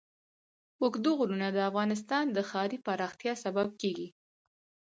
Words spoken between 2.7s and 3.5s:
پراختیا